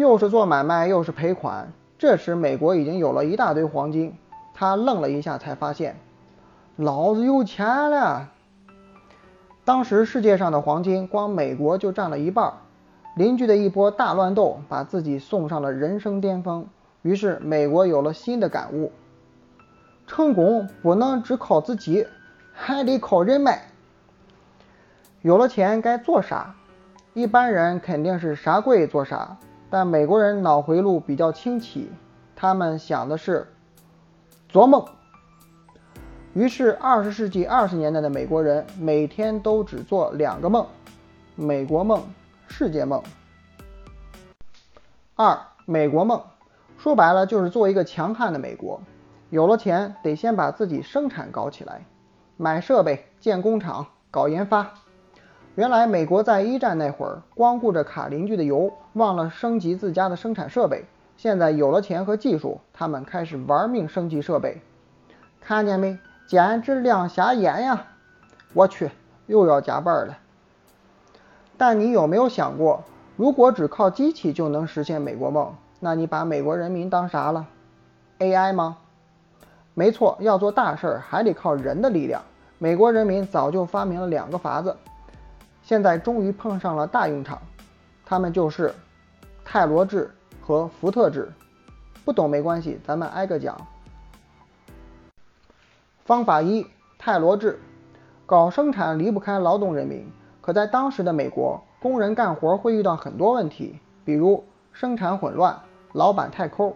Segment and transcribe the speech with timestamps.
[0.00, 1.72] 又是做买卖又是赔款。
[1.96, 4.16] 这时美国已经有了一大堆黄金，
[4.54, 5.94] 他愣了一下，才发现，
[6.76, 8.30] 老子有钱了。
[9.64, 12.52] 当时世界上的黄金，光美国就占了一半。
[13.14, 16.66] 邻居的一波大乱斗，把自己送上了人生巅峰。
[17.02, 18.92] 于是美国有了新的感悟：
[20.06, 22.06] 成功不能只靠自己，
[22.52, 23.62] 还得靠人脉。
[25.22, 26.54] 有了钱该做啥？
[27.12, 29.36] 一般人肯定是啥贵做啥，
[29.70, 31.88] 但美国人脑回路比较清奇，
[32.34, 33.46] 他们想的是
[34.48, 34.84] 做梦。
[36.34, 40.66] 于是，二十世纪二十年代的美国人每天都只做两个梦：
[41.36, 42.04] 美国梦、
[42.48, 43.02] 世界梦。
[45.14, 46.20] 二、美国梦，
[46.78, 48.80] 说白了就是做一个强悍的美国。
[49.28, 51.84] 有了钱，得先把自己生产搞起来，
[52.36, 54.74] 买设备、建工厂、搞研发。
[55.56, 60.84] 原来美国在一战那会儿，光顾着卡邻居的油，忘了升级自家的生产设备。
[61.16, 64.62] 现在有了钱和技术，他们开始玩命升级设备。
[65.40, 65.98] 看见没？
[66.26, 67.86] 简直亮瞎眼呀！
[68.54, 68.90] 我去，
[69.26, 70.16] 又要加班了。
[71.58, 72.84] 但你有没有想过，
[73.16, 77.46] 如果只靠机器就能实现美国梦，那你把美国人民当啥了
[78.20, 78.78] ？AI 吗？
[79.74, 82.22] 没错，要做大事儿还得靠人的力量。
[82.58, 84.76] 美国人民早就发明了两个法子，
[85.70, 87.40] 现在终于碰上了大用场。
[88.04, 88.74] 他们就是
[89.44, 91.30] 泰罗制和福特制。
[92.04, 93.56] 不懂没关系，咱们挨个讲。
[96.04, 96.66] 方法一：
[96.98, 97.60] 泰罗制，
[98.26, 100.10] 搞生产离不开劳动人民。
[100.40, 105.56] 可在当时的美国，工人干活会遇到很多问题，比如生产混乱、
[105.92, 106.74] 老板太抠。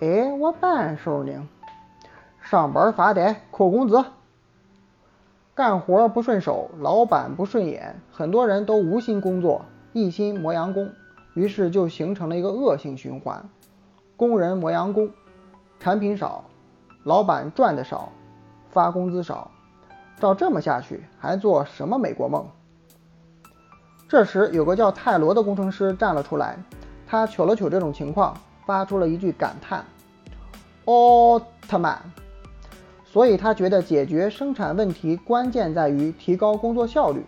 [0.00, 1.48] 哎，我办手呢，
[2.42, 4.04] 上班发呆扣工资，
[5.58, 10.88] 干活不顺手，老板不顺眼，很多人都无心工作，一心磨洋工，
[11.34, 13.44] 于是就形成了一个恶性循环：
[14.16, 15.10] 工人磨洋工，
[15.80, 16.44] 产品少，
[17.02, 18.12] 老板赚的少。
[18.70, 19.50] 发工资少，
[20.20, 22.46] 照这么下去还做什么美国梦？
[24.08, 26.56] 这时有个叫泰罗的工程师站了出来，
[27.04, 28.32] 他瞅了瞅这种情况，
[28.64, 29.84] 发出了一句感叹
[30.86, 32.00] ：“奥特曼。”
[33.18, 37.20] 所以他觉得解决生产问题关键在于提高工作效率。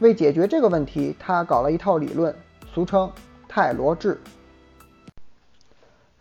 [0.00, 2.34] 为解决这个问题，他搞了一套理论，
[2.74, 3.08] 俗称
[3.46, 4.20] 泰罗制。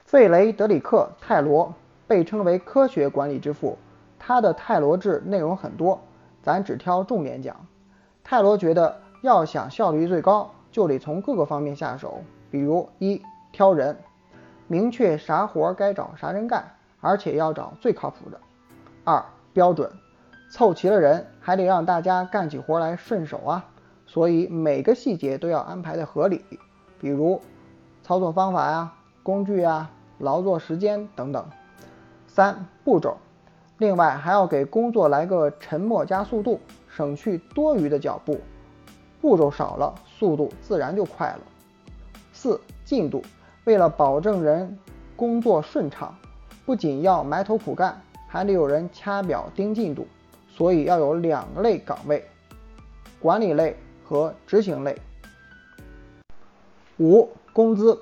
[0.04, 1.74] 费雷德里克·泰罗
[2.06, 3.76] 被称为科学管理之父。
[4.20, 6.00] 他的泰罗制内容很多，
[6.44, 7.56] 咱只挑重点讲。
[8.24, 12.22] 泰罗觉得，要想效率最高，就得从各个方面下手。
[12.52, 13.20] 比如，一
[13.52, 13.98] 挑人，
[14.68, 16.64] 明确啥活该找啥人干，
[17.02, 18.38] 而且要找最靠谱的；
[19.04, 19.24] 二
[19.54, 19.92] 标准，
[20.52, 23.66] 凑齐了人，还得让大家干起活来顺手啊，
[24.06, 26.44] 所以每个细节都要安排的合理，
[27.00, 27.42] 比如
[28.04, 28.94] 操作方法呀、
[29.24, 31.46] 工具呀、劳作时间等等。
[32.28, 33.18] 三步骤。
[33.78, 36.60] 另外还要给工作来个沉默加速度，
[36.90, 38.42] 省去多余的脚步，
[39.22, 41.40] 步骤少了，速度自然就快了。
[42.34, 43.24] 四进度，
[43.64, 44.78] 为了保证人
[45.16, 46.14] 工作顺畅，
[46.66, 50.08] 不仅要埋头苦干，还得有人掐表盯进度，
[50.48, 52.24] 所以要有两类岗位：
[53.20, 53.76] 管理类
[54.06, 54.96] 和执行类。
[57.00, 58.00] 五工资，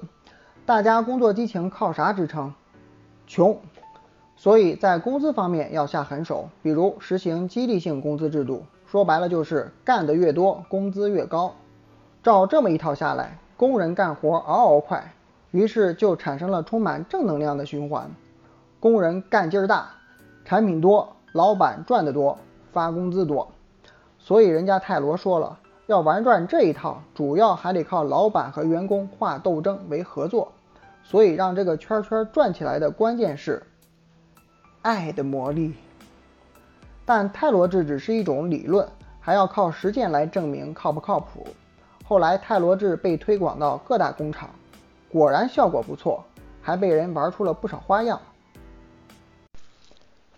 [0.65, 2.53] 大家工作激情靠啥支撑？
[3.25, 3.57] 穷。
[4.35, 11.55] 所以在工资方面要下狠手，比如实行激励性工资制度，说白了就是干得越多，工资越高。
[12.21, 15.13] 照这么一套下来，工人干活嗷嗷快，
[15.51, 18.11] 于是就产生了充满正能量的循环。
[18.79, 19.89] 工人干劲儿大，
[20.47, 22.40] 产品多，老板赚得多，
[22.72, 23.46] 发工资多。
[24.18, 30.53] 所以人家泰罗说了，要玩转这一套，主要还得靠老板和员工化斗争为合作。
[31.03, 33.62] 所以让这个圈圈转起来的关键是。
[34.84, 35.74] 爱的魔力，
[37.03, 38.88] 但泰罗制只是一种理论，
[39.19, 41.46] 还要靠实践来证明靠不靠谱。
[42.06, 44.50] 后来泰罗制被推广到各大工厂，
[45.12, 46.24] 果然效果不错，
[46.62, 48.18] 还被人玩出了不少花样。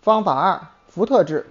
[0.09, 1.45] 方法二：福特制。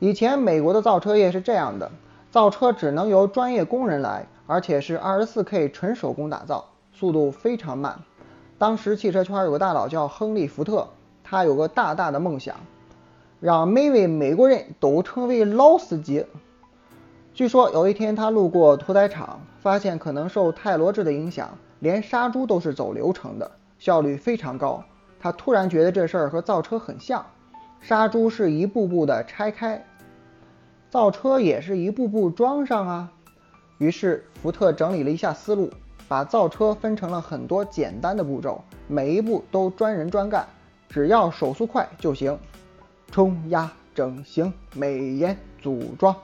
[0.00, 1.92] 以前美国的造车业是这样的，
[2.28, 8.00] 造车只能由专业工人来，而且是二十四 K 纯手工打造，速度非常慢。
[8.58, 10.88] 当时汽车圈有个大佬叫亨利·福特。
[11.22, 12.56] 他有个大大的梦想，
[13.38, 16.26] 让每位美国人都成为老司机。
[17.32, 21.48] 据说有一天他路过屠宰场，发现可能受泰罗制的影响，
[21.78, 23.48] 连杀猪都是走流程的，
[23.78, 24.82] 效率非常高。
[25.20, 27.24] 他突然觉得这事儿和造车很像，
[27.80, 29.84] 杀猪是一步步的拆开，
[30.90, 33.12] 造车也是一步步装上啊。
[33.78, 35.70] 于是福特整理了一下思路，
[36.06, 40.46] 把造车分成了很多简单的步骤，每一步都专人专干，
[40.88, 42.38] 只要手速快就行。
[43.10, 46.14] 冲压、整形、美颜、组装，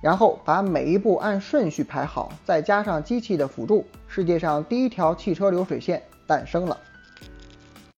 [0.00, 6.78] 然后把每一步按顺序排好，再加上机器的辅助，世界上第一条汽车流水线诞生了。